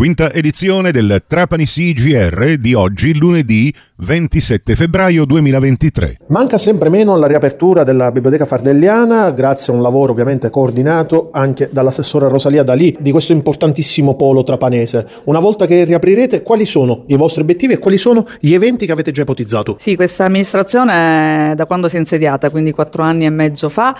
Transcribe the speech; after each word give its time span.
quinta 0.00 0.32
edizione 0.32 0.92
del 0.92 1.24
Trapani 1.26 1.66
CGR 1.66 2.56
di 2.56 2.72
oggi, 2.72 3.14
lunedì 3.14 3.70
27 4.02 4.74
febbraio 4.76 5.26
2023. 5.26 6.16
Manca 6.28 6.56
sempre 6.56 6.88
meno 6.88 7.16
la 7.16 7.26
riapertura 7.26 7.82
della 7.82 8.10
Biblioteca 8.10 8.46
Fardelliana, 8.46 9.30
grazie 9.32 9.72
a 9.72 9.76
un 9.76 9.82
lavoro 9.82 10.12
ovviamente 10.12 10.48
coordinato 10.48 11.28
anche 11.32 11.68
dall'assessore 11.70 12.28
Rosalia 12.28 12.62
Dalì 12.62 12.96
di 12.98 13.10
questo 13.10 13.32
importantissimo 13.32 14.16
polo 14.16 14.42
trapanese. 14.42 15.06
Una 15.24 15.38
volta 15.38 15.66
che 15.66 15.84
riaprirete, 15.84 16.42
quali 16.42 16.64
sono 16.64 17.04
i 17.08 17.16
vostri 17.16 17.42
obiettivi 17.42 17.74
e 17.74 17.78
quali 17.78 17.98
sono 17.98 18.26
gli 18.40 18.54
eventi 18.54 18.86
che 18.86 18.92
avete 18.92 19.12
già 19.12 19.22
ipotizzato? 19.22 19.76
Sì, 19.78 19.96
questa 19.96 20.24
amministrazione 20.24 21.52
da 21.54 21.66
quando 21.66 21.88
si 21.88 21.96
è 21.96 21.98
insediata, 21.98 22.48
quindi 22.48 22.72
quattro 22.72 23.02
anni 23.02 23.26
e 23.26 23.30
mezzo 23.30 23.68
fa, 23.68 23.94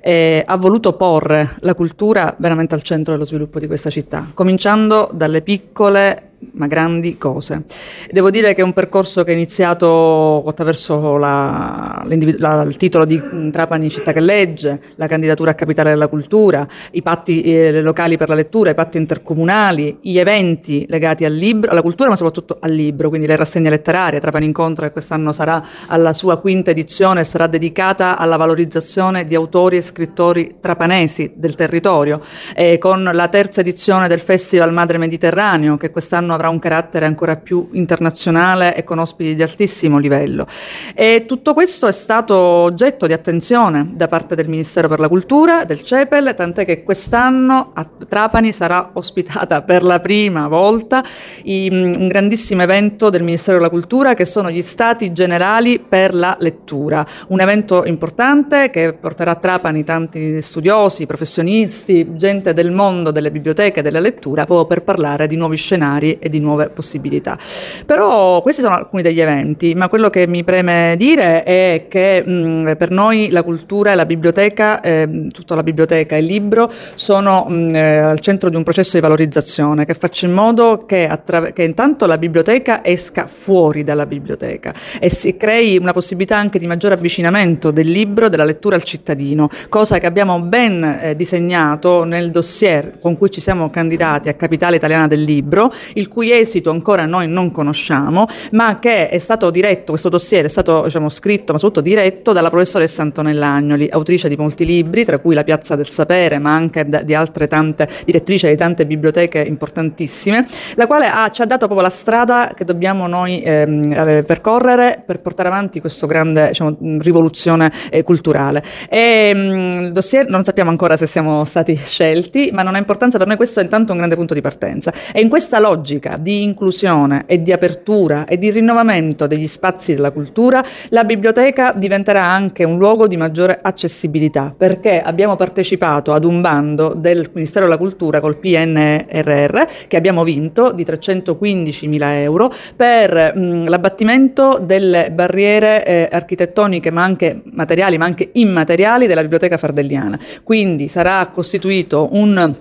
eh, 0.00 0.42
ha 0.44 0.56
voluto 0.56 0.94
porre 0.94 1.56
la 1.60 1.74
cultura 1.74 2.34
veramente 2.38 2.74
al 2.74 2.82
centro 2.82 3.12
dello 3.12 3.24
sviluppo 3.24 3.60
di 3.60 3.68
questa 3.68 3.88
città, 3.88 4.30
cominciando 4.34 5.08
dalle 5.14 5.42
piccole 5.42 6.23
ma 6.52 6.66
grandi 6.66 7.16
cose. 7.18 7.64
Devo 8.10 8.30
dire 8.30 8.54
che 8.54 8.60
è 8.60 8.64
un 8.64 8.72
percorso 8.72 9.24
che 9.24 9.32
è 9.32 9.34
iniziato 9.34 10.42
attraverso 10.46 11.16
la, 11.16 12.04
la, 12.38 12.62
il 12.62 12.76
titolo 12.76 13.04
di 13.04 13.50
Trapani 13.50 13.90
città 13.90 14.12
che 14.12 14.20
legge, 14.20 14.80
la 14.96 15.06
candidatura 15.06 15.52
a 15.52 15.54
capitale 15.54 15.90
della 15.90 16.08
cultura, 16.08 16.66
i 16.92 17.02
patti 17.02 17.42
eh, 17.42 17.80
locali 17.80 18.16
per 18.16 18.28
la 18.28 18.34
lettura, 18.34 18.70
i 18.70 18.74
patti 18.74 18.98
intercomunali, 18.98 19.98
gli 20.00 20.18
eventi 20.18 20.86
legati 20.88 21.24
al 21.24 21.32
libro, 21.32 21.70
alla 21.70 21.82
cultura 21.82 22.08
ma 22.08 22.16
soprattutto 22.16 22.58
al 22.60 22.72
libro, 22.72 23.08
quindi 23.08 23.26
le 23.26 23.36
rassegne 23.36 23.70
letterarie, 23.70 24.20
Trapani 24.20 24.46
Incontro 24.46 24.84
che 24.86 24.92
quest'anno 24.92 25.32
sarà 25.32 25.64
alla 25.86 26.12
sua 26.12 26.38
quinta 26.38 26.70
edizione, 26.70 27.24
sarà 27.24 27.46
dedicata 27.46 28.18
alla 28.18 28.36
valorizzazione 28.36 29.24
di 29.24 29.34
autori 29.34 29.76
e 29.76 29.80
scrittori 29.80 30.56
trapanesi 30.60 31.32
del 31.34 31.54
territorio, 31.54 32.20
eh, 32.54 32.78
con 32.78 33.08
la 33.12 33.28
terza 33.28 33.60
edizione 33.60 34.08
del 34.08 34.20
Festival 34.20 34.72
Madre 34.72 34.98
Mediterraneo 34.98 35.76
che 35.76 35.90
quest'anno 35.90 36.33
avrà 36.34 36.48
un 36.48 36.58
carattere 36.58 37.06
ancora 37.06 37.36
più 37.36 37.68
internazionale 37.72 38.74
e 38.74 38.84
con 38.84 38.98
ospiti 38.98 39.34
di 39.34 39.42
altissimo 39.42 39.98
livello. 39.98 40.46
E 40.94 41.24
tutto 41.26 41.54
questo 41.54 41.86
è 41.86 41.92
stato 41.92 42.36
oggetto 42.36 43.06
di 43.06 43.12
attenzione 43.12 43.90
da 43.94 44.08
parte 44.08 44.34
del 44.34 44.48
Ministero 44.48 44.88
per 44.88 45.00
la 45.00 45.08
Cultura, 45.08 45.64
del 45.64 45.80
CEPEL, 45.80 46.34
tant'è 46.34 46.64
che 46.64 46.82
quest'anno 46.82 47.70
a 47.74 47.88
Trapani 48.08 48.52
sarà 48.52 48.90
ospitata 48.94 49.62
per 49.62 49.82
la 49.82 50.00
prima 50.00 50.48
volta 50.48 51.02
un 51.44 52.08
grandissimo 52.08 52.62
evento 52.62 53.10
del 53.10 53.22
Ministero 53.22 53.58
della 53.58 53.70
Cultura 53.70 54.14
che 54.14 54.24
sono 54.24 54.50
gli 54.50 54.62
Stati 54.62 55.12
Generali 55.12 55.78
per 55.78 56.14
la 56.14 56.36
Lettura, 56.40 57.06
un 57.28 57.40
evento 57.40 57.84
importante 57.84 58.70
che 58.70 58.92
porterà 58.92 59.32
a 59.32 59.36
Trapani 59.36 59.84
tanti 59.84 60.40
studiosi, 60.42 61.06
professionisti, 61.06 62.16
gente 62.16 62.52
del 62.52 62.70
mondo 62.70 63.10
delle 63.10 63.30
biblioteche 63.30 63.82
della 63.82 64.00
lettura, 64.00 64.44
proprio 64.44 64.66
per 64.66 64.82
parlare 64.82 65.26
di 65.26 65.36
nuovi 65.36 65.56
scenari 65.56 66.18
e 66.24 66.30
di 66.30 66.40
nuove 66.40 66.70
possibilità. 66.70 67.36
Però 67.84 68.40
questi 68.40 68.62
sono 68.62 68.74
alcuni 68.74 69.02
degli 69.02 69.20
eventi, 69.20 69.74
ma 69.74 69.88
quello 69.88 70.08
che 70.08 70.26
mi 70.26 70.42
preme 70.42 70.94
dire 70.96 71.42
è 71.42 71.84
che 71.88 72.22
mh, 72.24 72.76
per 72.78 72.90
noi 72.90 73.28
la 73.30 73.42
cultura 73.42 73.92
e 73.92 73.94
la 73.94 74.06
biblioteca, 74.06 74.80
eh, 74.80 75.26
tutta 75.30 75.54
la 75.54 75.62
biblioteca 75.62 76.16
e 76.16 76.20
il 76.20 76.24
libro, 76.24 76.70
sono 76.94 77.44
mh, 77.46 77.74
eh, 77.74 77.96
al 77.98 78.20
centro 78.20 78.48
di 78.48 78.56
un 78.56 78.62
processo 78.62 78.96
di 78.96 79.02
valorizzazione 79.02 79.84
che 79.84 79.92
faccia 79.92 80.24
in 80.24 80.32
modo 80.32 80.86
che, 80.86 81.06
attra- 81.06 81.52
che 81.52 81.62
intanto 81.62 82.06
la 82.06 82.16
biblioteca 82.16 82.82
esca 82.82 83.26
fuori 83.26 83.84
dalla 83.84 84.06
biblioteca 84.06 84.72
e 84.98 85.10
si 85.10 85.36
crei 85.36 85.76
una 85.76 85.92
possibilità 85.92 86.38
anche 86.38 86.58
di 86.58 86.66
maggiore 86.66 86.94
avvicinamento 86.94 87.70
del 87.70 87.88
libro, 87.88 88.30
della 88.30 88.44
lettura 88.44 88.76
al 88.76 88.82
cittadino, 88.82 89.50
cosa 89.68 89.98
che 89.98 90.06
abbiamo 90.06 90.40
ben 90.40 90.82
eh, 90.82 91.16
disegnato 91.16 92.04
nel 92.04 92.30
dossier 92.30 92.98
con 92.98 93.18
cui 93.18 93.30
ci 93.30 93.42
siamo 93.42 93.68
candidati 93.68 94.28
a 94.28 94.34
Capitale 94.34 94.76
Italiana 94.76 95.06
del 95.06 95.22
Libro, 95.22 95.72
il 95.94 96.03
cui 96.08 96.32
esito 96.32 96.70
ancora 96.70 97.06
noi 97.06 97.28
non 97.28 97.50
conosciamo, 97.50 98.26
ma 98.52 98.78
che 98.78 99.08
è 99.08 99.18
stato 99.18 99.50
diretto, 99.50 99.92
questo 99.92 100.08
dossier 100.08 100.44
è 100.44 100.48
stato 100.48 100.82
diciamo, 100.84 101.08
scritto, 101.08 101.52
ma 101.52 101.58
soprattutto 101.58 101.80
diretto 101.80 102.32
dalla 102.32 102.50
professoressa 102.50 103.02
Antonella 103.02 103.48
Agnoli, 103.48 103.88
autrice 103.90 104.28
di 104.28 104.36
molti 104.36 104.64
libri, 104.64 105.04
tra 105.04 105.18
cui 105.18 105.34
La 105.34 105.44
Piazza 105.44 105.76
del 105.76 105.88
Sapere, 105.88 106.38
ma 106.38 106.52
anche 106.52 106.86
di 107.04 107.14
altre 107.14 107.46
tante, 107.46 107.88
direttrice 108.04 108.48
di 108.48 108.56
tante 108.56 108.86
biblioteche 108.86 109.40
importantissime, 109.40 110.46
la 110.76 110.86
quale 110.86 111.06
ha, 111.06 111.30
ci 111.30 111.42
ha 111.42 111.46
dato 111.46 111.66
proprio 111.66 111.82
la 111.82 111.92
strada 111.92 112.52
che 112.54 112.64
dobbiamo 112.64 113.06
noi 113.06 113.42
ehm, 113.42 113.92
eh, 113.92 114.22
percorrere 114.22 115.02
per 115.04 115.20
portare 115.20 115.48
avanti 115.48 115.80
questa 115.80 116.06
grande 116.06 116.48
diciamo, 116.48 116.76
rivoluzione 116.98 117.72
eh, 117.90 118.02
culturale. 118.02 118.62
E, 118.88 119.32
il 119.34 119.92
dossier 119.92 120.28
non 120.28 120.44
sappiamo 120.44 120.70
ancora 120.70 120.96
se 120.96 121.06
siamo 121.06 121.44
stati 121.44 121.74
scelti, 121.74 122.50
ma 122.52 122.62
non 122.62 122.74
ha 122.74 122.78
importanza, 122.78 123.18
per 123.18 123.26
noi 123.26 123.36
questo 123.36 123.60
è 123.60 123.62
intanto 123.62 123.92
un 123.92 123.98
grande 123.98 124.16
punto 124.16 124.34
di 124.34 124.40
partenza. 124.40 124.92
E 125.12 125.20
in 125.20 125.28
questa 125.28 125.58
logica 125.58 125.93
logica 125.94 126.16
di 126.18 126.42
inclusione 126.42 127.24
e 127.26 127.40
di 127.40 127.52
apertura 127.52 128.26
e 128.26 128.38
di 128.38 128.50
rinnovamento 128.50 129.26
degli 129.26 129.46
spazi 129.46 129.94
della 129.94 130.10
cultura, 130.10 130.64
la 130.90 131.04
biblioteca 131.04 131.72
diventerà 131.72 132.24
anche 132.24 132.64
un 132.64 132.78
luogo 132.78 133.06
di 133.06 133.16
maggiore 133.16 133.58
accessibilità, 133.62 134.54
perché 134.56 135.00
abbiamo 135.00 135.36
partecipato 135.36 136.12
ad 136.12 136.24
un 136.24 136.40
bando 136.40 136.94
del 136.94 137.30
Ministero 137.32 137.64
della 137.66 137.78
Cultura 137.78 138.20
col 138.20 138.36
PNRR 138.36 139.62
che 139.88 139.96
abbiamo 139.96 140.24
vinto 140.24 140.72
di 140.72 140.84
315 140.84 141.88
mila 141.88 142.18
euro 142.18 142.50
per 142.76 143.36
mh, 143.36 143.68
l'abbattimento 143.68 144.60
delle 144.62 145.10
barriere 145.12 145.84
eh, 145.84 146.08
architettoniche 146.10 146.90
ma 146.90 147.02
anche 147.02 147.42
materiali 147.44 147.98
ma 147.98 148.04
anche 148.04 148.30
immateriali 148.32 149.06
della 149.06 149.22
biblioteca 149.22 149.56
fardelliana. 149.56 150.18
Quindi 150.42 150.88
sarà 150.88 151.30
costituito 151.32 152.08
un 152.12 152.54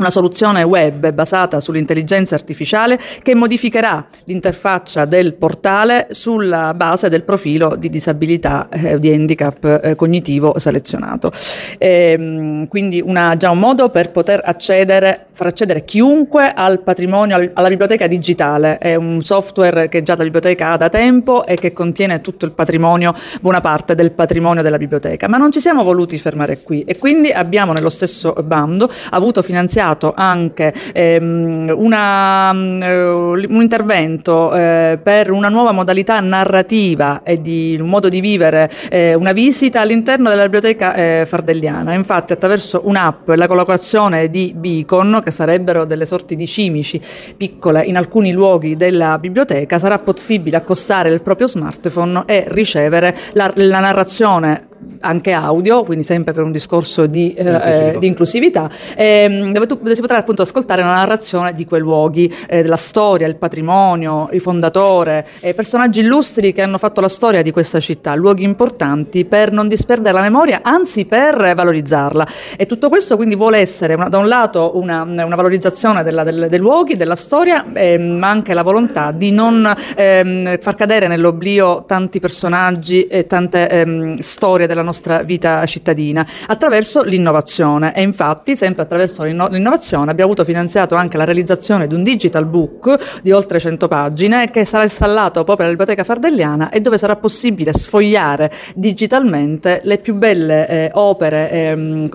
una 0.00 0.10
soluzione 0.10 0.62
web 0.62 1.12
basata 1.12 1.60
sull'intelligenza 1.60 2.34
artificiale 2.34 2.98
che 3.22 3.34
modificherà 3.34 4.06
l'interfaccia 4.24 5.04
del 5.04 5.34
portale 5.34 6.08
sulla 6.10 6.72
base 6.74 7.10
del 7.10 7.22
profilo 7.22 7.76
di 7.76 7.90
disabilità 7.90 8.68
eh, 8.70 8.98
di 8.98 9.12
handicap 9.12 9.80
eh, 9.82 9.94
cognitivo 9.94 10.58
selezionato. 10.58 11.30
E, 11.78 12.16
ehm, 12.18 12.68
quindi 12.68 13.02
una, 13.04 13.36
già 13.36 13.50
un 13.50 13.58
modo 13.58 13.90
per 13.90 14.10
poter 14.10 14.40
accedere, 14.42 15.26
far 15.32 15.48
accedere 15.48 15.84
chiunque 15.84 16.50
al 16.50 16.80
patrimonio, 16.80 17.50
alla 17.52 17.68
biblioteca 17.68 18.06
digitale. 18.06 18.78
È 18.78 18.94
un 18.94 19.20
software 19.20 19.88
che 19.90 20.02
già 20.02 20.16
la 20.16 20.24
biblioteca 20.24 20.72
ha 20.72 20.76
da 20.78 20.88
tempo 20.88 21.44
e 21.44 21.56
che 21.56 21.74
contiene 21.74 22.22
tutto 22.22 22.46
il 22.46 22.52
patrimonio, 22.52 23.14
buona 23.42 23.60
parte 23.60 23.94
del 23.94 24.12
patrimonio 24.12 24.62
della 24.62 24.78
biblioteca. 24.78 25.28
Ma 25.28 25.36
non 25.36 25.52
ci 25.52 25.60
siamo 25.60 25.82
voluti 25.82 26.18
fermare 26.18 26.62
qui 26.62 26.84
e 26.84 26.96
quindi 26.96 27.30
abbiamo 27.30 27.74
nello 27.74 27.90
stesso 27.90 28.32
bando 28.42 28.90
avuto 29.10 29.42
finanziato 29.42 29.88
iniziato 29.90 30.12
anche 30.14 30.72
ehm, 30.92 31.72
una, 31.74 32.50
uh, 32.50 32.54
un 32.54 33.60
intervento 33.60 34.54
eh, 34.54 34.98
per 35.02 35.30
una 35.30 35.48
nuova 35.48 35.72
modalità 35.72 36.20
narrativa 36.20 37.22
e 37.22 37.40
di 37.40 37.76
un 37.78 37.88
modo 37.88 38.08
di 38.08 38.20
vivere 38.20 38.70
eh, 38.90 39.14
una 39.14 39.32
visita 39.32 39.80
all'interno 39.80 40.28
della 40.28 40.42
biblioteca 40.42 40.94
eh, 40.94 41.24
fardelliana. 41.26 41.92
Infatti 41.94 42.32
attraverso 42.32 42.82
un'app 42.84 43.28
e 43.30 43.36
la 43.36 43.46
collocazione 43.46 44.30
di 44.30 44.52
beacon, 44.56 45.20
che 45.24 45.30
sarebbero 45.30 45.84
delle 45.84 46.06
sorti 46.06 46.36
di 46.36 46.46
cimici 46.46 47.00
piccole 47.36 47.82
in 47.84 47.96
alcuni 47.96 48.32
luoghi 48.32 48.76
della 48.76 49.18
biblioteca, 49.18 49.78
sarà 49.78 49.98
possibile 49.98 50.56
accostare 50.56 51.08
il 51.08 51.22
proprio 51.22 51.46
smartphone 51.46 52.22
e 52.26 52.44
ricevere 52.48 53.16
la, 53.32 53.50
la 53.54 53.80
narrazione 53.80 54.68
anche 55.00 55.32
audio, 55.32 55.84
quindi 55.84 56.04
sempre 56.04 56.32
per 56.32 56.42
un 56.42 56.52
discorso 56.52 57.06
di, 57.06 57.32
eh, 57.32 57.42
inclusività. 57.42 57.98
di 57.98 58.06
inclusività, 58.06 58.70
ehm, 58.96 59.52
dove, 59.52 59.66
tu, 59.66 59.76
dove, 59.76 59.94
si 59.94 60.00
potrà 60.00 60.18
appunto 60.18 60.42
ascoltare 60.42 60.82
una 60.82 60.94
narrazione 60.94 61.54
di 61.54 61.64
quei 61.64 61.80
luoghi, 61.80 62.32
eh, 62.48 62.62
della 62.62 62.76
storia, 62.76 63.26
il 63.26 63.36
patrimonio, 63.36 64.28
il 64.32 64.40
fondatore, 64.40 65.26
eh, 65.40 65.54
personaggi 65.54 66.00
illustri 66.00 66.52
che 66.52 66.62
hanno 66.62 66.78
fatto 66.78 67.00
la 67.00 67.08
storia 67.08 67.42
di 67.42 67.50
questa 67.50 67.80
città, 67.80 68.14
luoghi 68.14 68.44
importanti 68.44 69.24
per 69.24 69.52
non 69.52 69.68
disperdere 69.68 70.14
la 70.14 70.22
memoria, 70.22 70.60
anzi 70.62 71.06
per 71.06 71.54
valorizzarla. 71.54 72.26
E 72.56 72.66
tutto 72.66 72.88
questo 72.88 73.16
quindi 73.16 73.34
vuole 73.34 73.58
essere 73.58 73.94
una, 73.94 74.08
da 74.08 74.18
un 74.18 74.28
lato 74.28 74.72
una, 74.74 75.02
una 75.02 75.36
valorizzazione 75.36 76.02
della, 76.02 76.24
del, 76.24 76.46
dei 76.48 76.58
luoghi, 76.58 76.96
della 76.96 77.16
storia, 77.16 77.64
ehm, 77.72 78.18
ma 78.18 78.28
anche 78.28 78.54
la 78.54 78.62
volontà 78.62 79.12
di 79.12 79.32
non 79.32 79.72
ehm, 79.96 80.58
far 80.58 80.74
cadere 80.74 81.06
nell'oblio 81.06 81.84
tanti 81.86 82.20
personaggi 82.20 83.06
e 83.06 83.26
tante 83.26 83.68
ehm, 83.68 84.16
storie 84.16 84.66
della 84.70 84.82
nostra 84.82 85.22
vita 85.22 85.66
cittadina 85.66 86.24
attraverso 86.46 87.02
l'innovazione 87.02 87.92
e 87.92 88.02
infatti 88.02 88.54
sempre 88.54 88.84
attraverso 88.84 89.24
l'innovazione 89.24 90.12
abbiamo 90.12 90.30
avuto 90.30 90.44
finanziato 90.44 90.94
anche 90.94 91.16
la 91.16 91.24
realizzazione 91.24 91.88
di 91.88 91.94
un 91.94 92.04
digital 92.04 92.46
book 92.46 93.20
di 93.22 93.32
oltre 93.32 93.58
100 93.58 93.88
pagine 93.88 94.50
che 94.50 94.64
sarà 94.64 94.84
installato 94.84 95.42
proprio 95.42 95.66
alla 95.66 95.74
Biblioteca 95.74 96.04
Fardelliana 96.04 96.70
e 96.70 96.80
dove 96.80 96.98
sarà 96.98 97.16
possibile 97.16 97.72
sfogliare 97.72 98.50
digitalmente 98.76 99.80
le 99.82 99.98
più 99.98 100.14
belle 100.14 100.68
eh, 100.68 100.90
opere, 100.94 101.50
eh, 101.50 102.08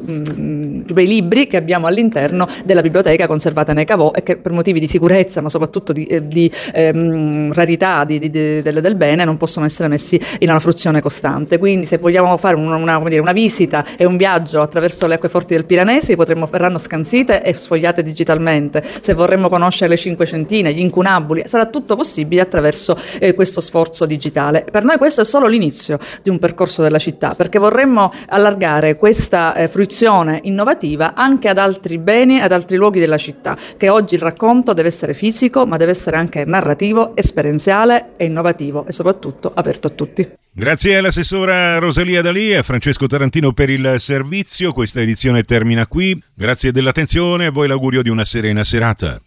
più 0.85 0.93
bei 0.93 1.07
libri 1.07 1.47
che 1.47 1.57
abbiamo 1.57 1.87
all'interno 1.87 2.47
della 2.63 2.81
biblioteca 2.81 3.27
conservata 3.27 3.73
nei 3.73 3.85
cavò 3.85 4.11
e 4.13 4.23
che 4.23 4.37
per 4.37 4.53
motivi 4.53 4.79
di 4.79 4.87
sicurezza 4.87 5.41
ma 5.41 5.49
soprattutto 5.49 5.91
di, 5.91 6.05
eh, 6.05 6.25
di 6.25 6.49
ehm, 6.73 7.51
rarità 7.51 8.05
di, 8.05 8.17
di, 8.19 8.29
del, 8.29 8.79
del 8.79 8.95
bene 8.95 9.25
non 9.25 9.35
possono 9.35 9.65
essere 9.65 9.89
messi 9.89 10.19
in 10.39 10.49
una 10.49 10.59
fruizione 10.59 11.01
costante. 11.01 11.57
Quindi 11.57 11.85
se 11.85 11.97
vogliamo 11.97 12.37
fare 12.45 12.55
un 12.57 12.71
una, 12.71 12.99
dire, 12.99 13.19
una, 13.19 13.31
visita 13.31 13.83
e 13.97 14.05
un 14.05 14.17
viaggio 14.17 14.61
attraverso 14.61 15.07
le 15.07 15.15
acqueforti 15.15 15.55
del 15.55 15.65
Piranesi, 15.65 16.15
potremmo, 16.15 16.45
verranno 16.45 16.77
scansite 16.77 17.41
e 17.41 17.55
sfogliate 17.55 18.03
digitalmente. 18.03 18.83
Se 18.99 19.15
vorremmo 19.15 19.49
conoscere 19.49 19.89
le 19.89 19.97
cinque 19.97 20.27
centine, 20.27 20.71
gli 20.71 20.79
incunabuli, 20.79 21.43
sarà 21.47 21.65
tutto 21.65 21.95
possibile 21.95 22.41
attraverso 22.41 22.95
eh, 23.19 23.33
questo 23.33 23.61
sforzo 23.61 24.05
digitale. 24.05 24.63
Per 24.69 24.83
noi 24.83 24.97
questo 24.97 25.21
è 25.21 25.25
solo 25.25 25.47
l'inizio 25.47 25.97
di 26.21 26.29
un 26.29 26.37
percorso 26.37 26.83
della 26.83 26.99
città, 26.99 27.33
perché 27.33 27.57
vorremmo 27.57 28.11
allargare 28.27 28.95
questa 28.95 29.55
eh, 29.55 29.67
fruizione 29.67 30.39
innovativa 30.43 31.15
anche 31.15 31.49
ad 31.49 31.57
altri 31.57 31.97
beni, 31.97 32.41
ad 32.41 32.51
altri 32.51 32.77
luoghi 32.77 32.99
della 32.99 33.17
città, 33.17 33.57
che 33.75 33.89
oggi 33.89 34.15
il 34.15 34.21
racconto 34.21 34.73
deve 34.73 34.89
essere 34.89 35.15
fisico, 35.15 35.65
ma 35.65 35.77
deve 35.77 35.91
essere 35.91 36.17
anche 36.17 36.45
narrativo, 36.45 37.15
esperienziale 37.15 38.11
e 38.17 38.25
innovativo 38.25 38.85
e 38.85 38.91
soprattutto 38.91 39.51
aperto 39.53 39.87
a 39.87 39.89
tutti. 39.89 40.43
Grazie 40.57 40.95
all'assessora 40.95 41.79
Rosalia 41.79 42.21
Dalì 42.21 42.51
e 42.51 42.55
a 42.55 42.63
Francesco 42.63 43.07
Tarantino 43.07 43.51
per 43.51 43.69
il 43.69 43.95
servizio. 43.97 44.71
Questa 44.71 45.01
edizione 45.01 45.43
termina 45.43 45.85
qui. 45.85 46.17
Grazie 46.33 46.71
dell'attenzione 46.71 47.43
e 47.43 47.47
a 47.47 47.51
voi 47.51 47.67
l'augurio 47.67 48.01
di 48.01 48.07
una 48.07 48.23
serena 48.23 48.63
serata. 48.63 49.19